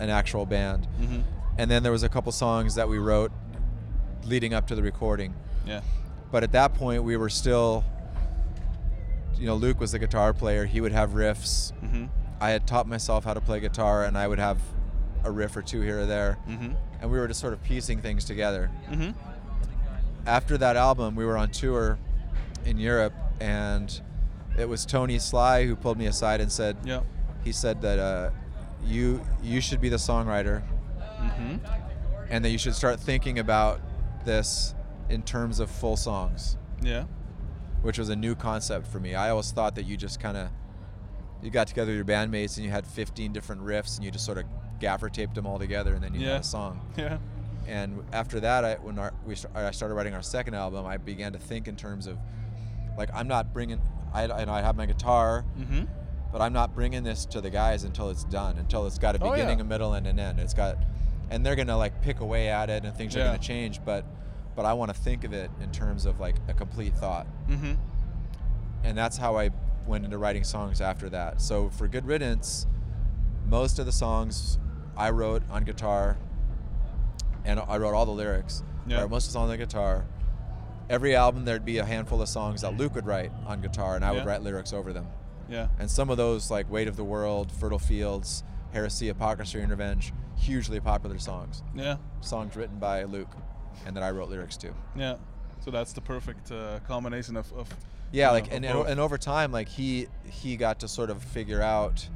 [0.00, 0.88] an actual band.
[1.02, 1.22] Mhm.
[1.58, 3.30] And then there was a couple songs that we wrote
[4.24, 5.34] leading up to the recording.
[5.66, 5.80] Yeah.
[6.30, 7.84] But at that point, we were still,
[9.38, 10.64] you know, Luke was the guitar player.
[10.66, 11.72] He would have riffs.
[11.82, 12.06] Mm-hmm.
[12.40, 14.58] I had taught myself how to play guitar, and I would have
[15.24, 16.38] a riff or two here or there.
[16.48, 16.72] Mm-hmm.
[17.00, 18.70] And we were just sort of piecing things together.
[18.90, 19.10] Mm-hmm.
[20.26, 21.98] After that album, we were on tour
[22.64, 24.00] in Europe, and
[24.58, 27.00] it was Tony Sly who pulled me aside and said, Yeah.
[27.44, 28.30] he said that uh,
[28.84, 30.62] you you should be the songwriter,
[31.20, 31.56] Mm-hmm.
[32.30, 33.80] and that you should start thinking about
[34.24, 34.74] this
[35.08, 36.56] in terms of full songs.
[36.82, 37.04] Yeah.
[37.82, 39.14] which was a new concept for me.
[39.14, 40.48] I always thought that you just kind of
[41.42, 44.24] you got together with your bandmates and you had 15 different riffs and you just
[44.24, 44.44] sort of
[44.80, 46.32] gaffer taped them all together and then you Yeah.
[46.32, 46.80] had a song.
[46.96, 47.18] Yeah.
[47.66, 51.32] And after that, I, when our, we I started writing our second album, I began
[51.34, 52.16] to think in terms of
[52.96, 53.80] like I'm not bringing
[54.14, 55.84] I I know I have my guitar, Mm-hmm.
[56.32, 59.22] but I'm not bringing this to the guys until it's done, until it's got a
[59.22, 59.64] Oh, beginning, yeah.
[59.64, 60.40] a middle, and an end.
[60.40, 60.78] It's got,
[61.30, 63.84] and they're gonna like pick away at it, and things are gonna change.
[63.84, 64.04] But,
[64.58, 67.74] but I want to think of it in terms of like a complete thought Mm-hmm.
[68.82, 69.50] and that's how I
[69.86, 71.40] went into writing songs after that.
[71.40, 72.66] So for Good Riddance,
[73.46, 74.58] most of the songs
[74.96, 76.18] I wrote on guitar,
[77.44, 78.62] and I wrote all the lyrics.
[78.86, 79.00] Yeah.
[79.00, 80.04] wrote most of the songs on guitar.
[80.90, 84.04] Every album there'd be a handful of songs that Luke would write on guitar, and
[84.04, 85.06] I would write lyrics over them.
[85.48, 85.68] Yeah.
[85.78, 88.42] And some of those, like "Weight of the World," "Fertile Fields,"
[88.72, 91.62] "Heresy," "Hypocrisy," and "Revenge," hugely popular songs.
[91.74, 91.96] Yeah.
[92.20, 93.34] Songs written by Luke,
[93.86, 94.72] and that I wrote lyrics to.
[94.96, 95.16] Yeah.
[95.64, 97.68] So that's the perfect uh, combination of, of
[98.12, 101.22] Yeah, like know, and, and and over time, like he he got to sort of
[101.22, 102.08] figure out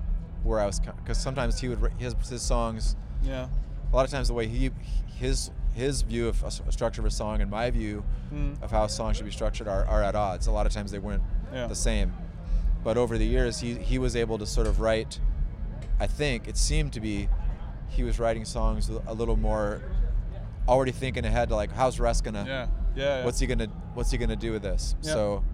[0.43, 2.97] where I was because sometimes he would his his songs.
[3.23, 3.49] yeah.
[3.93, 4.71] A lot of times, the way he
[5.17, 8.63] his his view of a structure of a song and my view Mm.
[8.63, 10.47] of how a song should be structured are, are at odds.
[10.47, 11.23] A lot of times they weren't
[11.53, 11.67] Yeah.
[11.67, 12.15] the same.
[12.83, 15.21] But over the years, he he was able to sort of write.
[16.01, 17.29] I think it seemed to be
[17.89, 19.83] he was writing songs a little more
[20.69, 22.67] already thinking ahead to like how's Russ gonna Yeah.
[22.95, 23.19] Yeah.
[23.19, 23.25] yeah.
[23.25, 25.13] what's he gonna what's he gonna do with this Yeah.
[25.13, 25.45] so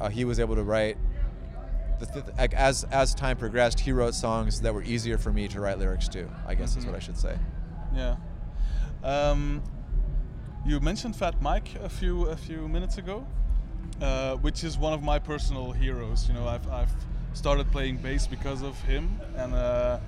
[0.00, 0.96] uh, he was able to write
[2.00, 5.48] the th- like, as as time progressed he wrote songs that were easier for me
[5.48, 6.88] to write lyrics to i guess is Mhm.
[6.88, 7.36] what i should say
[7.94, 8.16] Yeah.
[9.02, 9.62] Um,
[10.66, 13.24] you mentioned Fat Mike a few a few minutes ago,
[14.02, 16.28] uh, which is one of my personal heroes.
[16.28, 16.90] You know, I've I've
[17.32, 19.98] started playing bass because of him, and uh,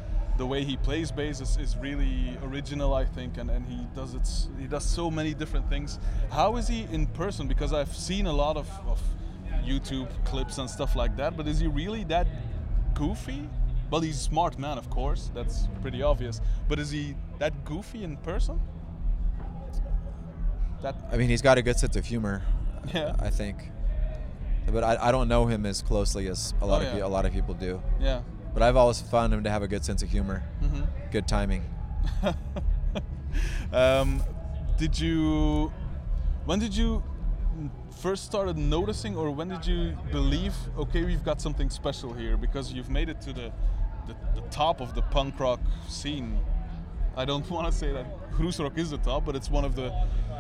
[0.41, 4.15] the way he plays bass is, is really original, I think, and, and he does
[4.19, 4.27] it.
[4.59, 5.99] He does so many different things.
[6.31, 7.47] How is he in person?
[7.47, 8.99] Because I've seen a lot of, of
[9.71, 12.27] YouTube clips and stuff like that, but is he really that
[12.95, 13.43] goofy?
[13.91, 15.31] Well, he's a smart man, of course.
[15.35, 16.41] That's pretty obvious.
[16.69, 18.59] But is he that goofy in person?
[20.83, 22.41] That i mean he's got a good sense of humor
[22.95, 23.15] Yeah.
[23.21, 23.57] i think
[24.73, 26.95] but I, I don't know him as closely as a lot Oh, of yeah.
[26.95, 28.23] pe- a lot of people do yeah.
[28.53, 31.65] But i've always found him to have a good sense of humor hmm good timing
[33.73, 34.23] um,
[34.79, 35.73] did you?
[36.45, 37.03] When did you
[38.01, 40.55] first started noticing, or when did you believe?
[40.79, 43.53] Okay, we've got something special here because you've made it to the
[44.07, 46.39] the, the top of the punk rock scene.
[47.17, 48.07] I don't want to say that
[48.39, 49.93] Rock is the top, but it's one of the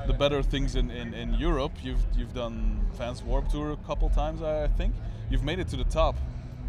[0.06, 1.72] the better things in, in, in Europe.
[1.82, 4.94] You've you've done Vans Warped Tour a couple times, I think.
[5.28, 6.16] You've made it to the top.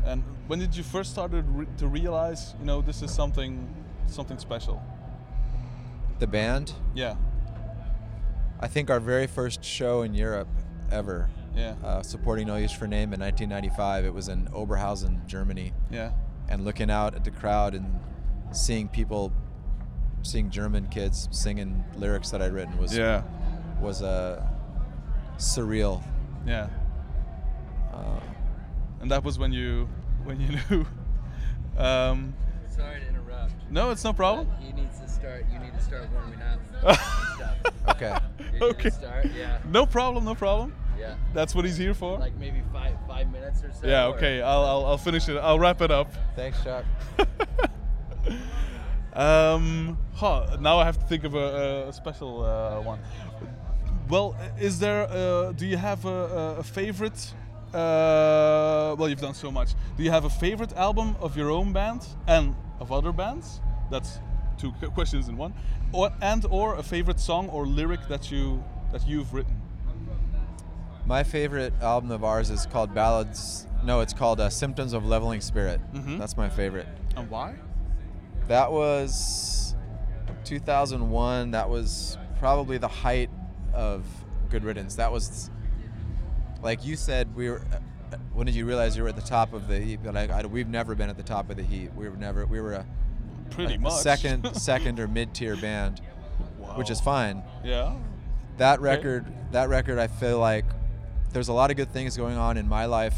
[0.06, 3.68] And when did you first started re- to realize, you know, this is something
[4.08, 4.82] something special?
[6.20, 7.16] the band Yeah,
[8.60, 10.48] i think our very first show in europe
[10.92, 14.06] ever yeah, uh, supporting No Use for Name in 1995.
[14.06, 16.12] It was in Oberhausen, Germany, yeah,
[16.48, 18.00] and looking out at the crowd and
[18.52, 19.34] seeing people,
[20.22, 23.24] seeing German kids singing lyrics that I'd written was yeah,
[23.82, 24.46] was uh,
[25.38, 26.02] surreal.
[26.46, 26.70] yeah.
[27.92, 28.20] Uh,
[29.02, 29.90] And that was when you
[30.24, 30.86] when you knew.
[31.78, 32.34] Um,
[32.76, 33.54] Sorry to interrupt.
[33.70, 34.48] no, it's no problem.
[34.48, 35.46] but He needs to start.
[35.52, 36.60] You need to start warming up.
[36.84, 36.98] and
[37.36, 37.58] stuff.
[37.90, 38.90] okay, You need Okay.
[38.90, 39.28] Start.
[39.36, 39.60] Yeah.
[39.72, 40.74] No problem, no problem.
[41.00, 41.16] Yeah.
[41.34, 42.20] That's what he's here for.
[42.20, 43.88] Like maybe five five minutes or so.
[43.88, 44.42] yeah, or- okay.
[44.42, 45.38] I'll, I'll I'll finish it.
[45.38, 46.14] I'll wrap it up.
[46.36, 46.86] thanks, Chuck.
[49.14, 53.00] um, huh, now I have to think of a, a special uh, one.
[54.10, 55.08] Well, is there?
[55.10, 57.34] Uh, do you have a, a- a favorite?
[57.74, 59.74] Uh, well, you've done so much.
[59.98, 63.62] Do you have a favorite album of your own band and of other bands?
[63.90, 64.20] That's
[64.58, 65.54] two questions in one.
[65.94, 69.62] Or, and or a favorite song or lyric that you that you've written.
[71.06, 73.66] My favorite album of ours is called Ballads.
[73.84, 75.80] No, it's called uh, Symptoms of Leveling Spirit.
[75.94, 76.20] Mhm.
[76.20, 76.88] That's my favorite.
[77.16, 77.56] And why?
[78.48, 79.76] That was
[80.44, 81.52] 2001.
[81.52, 83.30] That was probably the height
[83.74, 84.06] of
[84.50, 84.96] Good Riddance.
[84.96, 85.50] That was,
[86.62, 87.62] like you said, we were.
[87.74, 89.96] uh, When did you realize you were at the top of the?
[89.98, 91.92] But like, I, we've never been at the top of the heat.
[91.96, 92.46] We were never.
[92.46, 92.86] We were a,
[93.52, 93.94] Pretty a much.
[94.02, 96.02] second, second or mid-tier band,
[96.76, 97.44] which is fine.
[97.64, 97.94] Yeah.
[98.58, 100.66] that record that record i feel like
[101.34, 103.18] there's a lot of good things going on in my life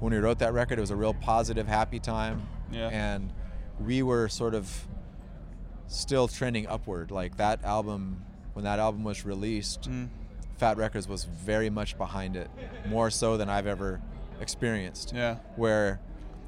[0.00, 2.88] when we wrote that record it was a real positive happy time Yeah.
[2.88, 3.32] and
[3.80, 4.86] we were sort of
[5.86, 10.08] still trending upward like that album when that album was released Mm.
[10.62, 12.48] Fat records was very much behind it
[12.86, 14.00] more so than i've ever
[14.40, 15.38] experienced Yeah.
[15.56, 16.00] where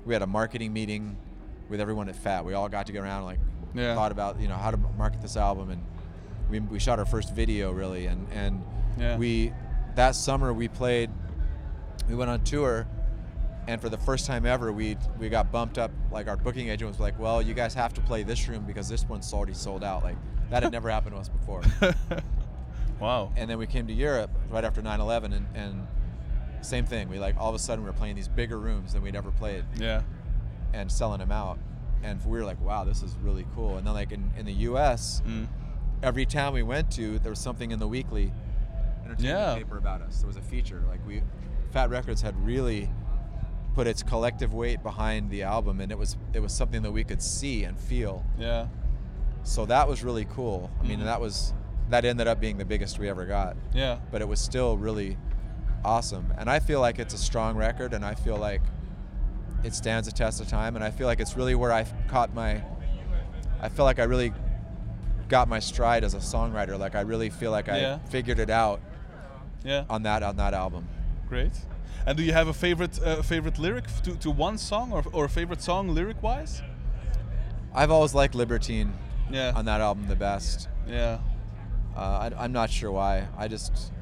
[0.05, 1.17] we had a marketing meeting
[1.69, 3.39] with everyone at fat we all got to go around and like
[3.75, 3.97] Yeah.
[3.97, 5.83] thought about you know how to market this album and
[6.49, 8.63] we, we shot our first video really and and
[8.97, 9.17] Yeah.
[9.17, 9.53] we
[9.97, 11.11] that summer we played
[12.09, 12.87] we went on tour
[13.67, 16.89] and for the first time ever we we got bumped up like our booking agent
[16.89, 19.83] was like well you guys have to play this room because this one's already sold
[19.83, 20.17] out like
[20.51, 21.63] that had never happened to us before
[23.05, 23.33] wow.
[23.37, 25.87] and then we came to Europe right after 9/11 and, and
[26.63, 29.03] same thing we like all of a sudden we were playing these bigger rooms than
[29.03, 30.03] we'd ever played Yeah.
[30.73, 31.59] and selling them out
[32.03, 34.53] and we were like wow this is really cool and then like in, in the
[34.71, 35.47] US Mm.
[36.03, 38.33] every town we went to, there was something in the weekly
[39.05, 39.55] entertainment Yeah.
[39.57, 40.19] paper about us.
[40.21, 40.83] There was a feature.
[40.89, 41.23] Like we,
[41.73, 42.91] Fat Wreck Chords had really
[43.75, 47.05] put its collective weight behind the album, and it was it was something that we
[47.05, 48.25] could see and feel.
[48.39, 48.69] Yeah.
[49.43, 50.71] So that was really cool.
[50.81, 51.05] I mean, Mhm.
[51.05, 51.53] that was
[51.91, 53.99] that ended up being the biggest we ever got, Yeah.
[54.11, 55.17] but it was still really
[55.85, 56.33] awesome.
[56.39, 58.63] And I feel like it's a strong record, and I feel like
[59.63, 60.77] it stands the test of time.
[60.77, 62.63] And I feel like it's really where I caught my.
[63.61, 64.33] I feel like I really
[65.29, 66.79] got my stride as a songwriter.
[66.79, 67.99] Like I really feel like I Yeah.
[68.11, 68.81] figured it out
[69.63, 69.85] Yeah.
[69.89, 70.87] on that on that album.
[71.29, 71.53] Great.
[72.07, 75.25] And do you have a favorite uh, favorite lyric to, to one song or, or
[75.25, 76.61] a favorite song lyric wise?
[77.75, 78.93] I've always liked Libertine
[79.31, 79.53] Yeah.
[79.55, 80.69] on that album the best.
[80.87, 81.19] Yeah.
[81.97, 83.27] Uh, I, am not sure why.
[83.37, 83.93] I just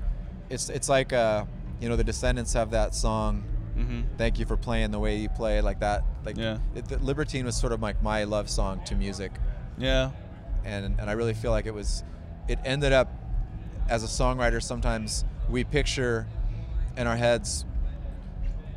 [0.51, 1.45] it's it's like uh,
[1.81, 3.45] you know the Descendents have that song.
[3.77, 4.01] Mm-hmm.
[4.19, 6.05] Thank you for playing the way you play like that.
[6.25, 6.59] Like Yeah.
[6.75, 9.33] it, the Libertine was sort of like my love song to music,
[9.79, 10.11] Yeah.
[10.65, 12.05] and and I really feel like it was.
[12.49, 13.09] It ended up
[13.89, 14.63] as a songwriter.
[14.63, 16.27] Sometimes we picture
[16.97, 17.65] in our heads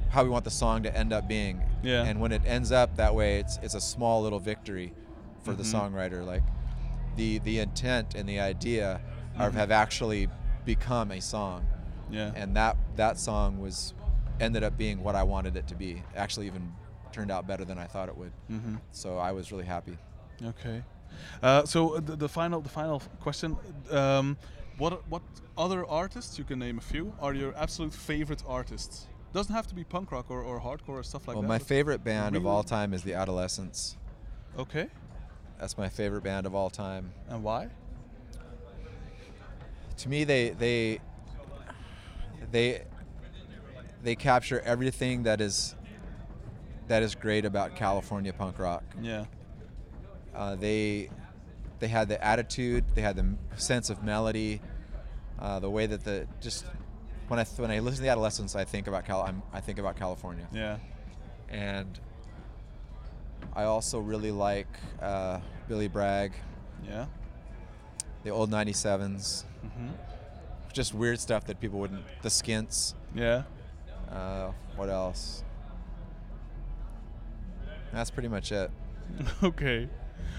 [0.09, 1.61] how we want the song to end up being.
[1.83, 2.03] Yeah.
[2.03, 4.93] And when it ends up that way, it's it's a small little victory
[5.43, 5.91] for the Mhm.
[5.91, 6.25] songwriter.
[6.25, 6.43] Like
[7.15, 9.01] the the intent and the idea
[9.37, 9.53] are, Mhm.
[9.53, 10.29] have actually
[10.65, 11.65] become a song,
[12.09, 12.31] Yeah.
[12.35, 13.93] and that that song was
[14.39, 16.03] ended up being what I wanted it to be.
[16.15, 16.73] Actually, even
[17.11, 18.33] turned out better than I thought it would.
[18.51, 18.75] mm-hmm.
[18.91, 19.97] So I was really happy.
[20.43, 20.83] Okay.
[21.41, 23.57] Uh, so uh, the, the final the final question.
[23.91, 24.37] Um,
[24.77, 25.21] what what
[25.57, 29.07] other artists you can name a few are your absolute favorite artists?
[29.33, 31.49] Doesn't have to be punk rock or, or hardcore or stuff like well, that.
[31.49, 33.97] Well, my favorite band of all time is the Adolescents.
[34.57, 34.87] Okay.
[35.59, 37.11] That's my favorite band of all time.
[37.29, 37.69] And why?
[39.97, 40.99] to me they they
[42.51, 42.83] they
[44.03, 45.73] they capture everything that is
[46.89, 48.83] that is great about California punk rock.
[49.01, 49.25] Yeah.
[50.35, 51.09] Uh, they
[51.79, 54.61] they had the attitude, they had the sense of melody,
[55.39, 56.65] uh, the way that the just
[57.29, 59.79] when I when I listen to the Adolescents, I think about Cal I'm, I think
[59.79, 60.77] about California, Yeah.
[61.49, 61.99] and
[63.53, 64.67] I also really like
[65.01, 66.33] uh, Billy Bragg,
[66.87, 67.05] Yeah.
[68.23, 69.87] the old '97s, Mm-hmm.
[70.73, 72.03] just weird stuff that people wouldn't.
[72.21, 72.95] The Skints.
[73.15, 73.43] Yeah.
[74.11, 75.43] Uh, what else?
[77.93, 78.69] That's pretty much it.
[79.43, 79.89] okay.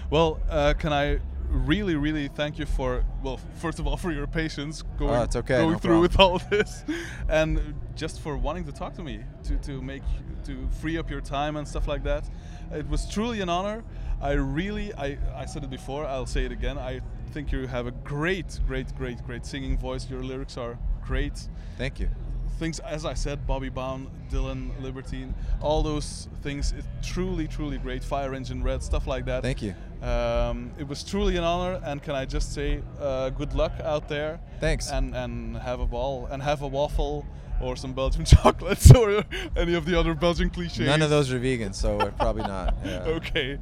[0.09, 1.19] Well, uh, can I
[1.49, 5.39] really, really thank you for well, first of all, for your patience oh, going, Oh,
[5.39, 6.01] okay, going no through problem.
[6.01, 6.83] with all this,
[7.29, 10.03] and just for wanting to talk to me, to to make
[10.45, 12.23] to free up your time and stuff like that.
[12.71, 13.83] It was truly an honor.
[14.21, 16.05] I really, I, I said it before.
[16.05, 16.77] I'll say it again.
[16.77, 20.09] I think you have a great, great, great, great singing voice.
[20.09, 22.09] Your lyrics are great Thank you.
[22.57, 26.73] things as I said, Bobby Bound, Dylan, Libertine, all those things.
[26.77, 28.03] It's truly, truly great.
[28.03, 29.43] Fire Engine Red, stuff like that.
[29.43, 29.75] Thank you.
[30.01, 34.07] Um, it was truly an honor, and can I just say, uh, good luck out
[34.07, 34.39] there.
[34.59, 34.91] Thanks.
[34.91, 37.25] And and have a ball and have a waffle
[37.59, 39.23] or some Belgian chocolates or
[39.55, 40.85] any of the other Belgian cliches.
[40.85, 42.75] None of those are vegan, so we're probably not.
[42.85, 42.99] Yeah.
[43.17, 43.57] okay.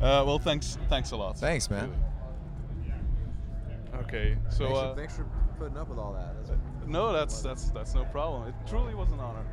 [0.00, 0.78] Uh, well, thanks.
[0.88, 1.36] Thanks a lot.
[1.38, 1.92] Thanks, man.
[4.02, 4.36] Okay.
[4.48, 4.64] So.
[4.64, 5.26] thanks, uh, for, thanks for
[5.58, 6.34] putting up with all that.
[6.46, 8.48] That's no, that's that's that's no problem.
[8.48, 9.44] It truly was an honor.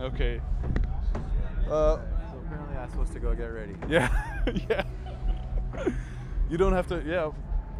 [0.00, 0.40] Okay.
[1.68, 2.02] Uh, So
[2.44, 3.74] apparently I'm supposed to go get ready.
[3.88, 4.08] yeah,
[4.68, 4.82] yeah.
[6.50, 7.02] You don't have to.
[7.04, 7.32] Yeah,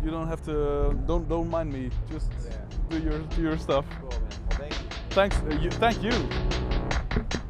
[0.05, 0.93] you don't have to.
[1.07, 1.91] Don't don't mind me.
[2.11, 2.57] Just Yeah.
[2.91, 3.85] do your do your stuff.
[4.01, 4.21] Cool, man.
[4.21, 4.87] Well, thank you.
[5.11, 5.37] Thanks.
[5.39, 7.43] Uh, you, thank you.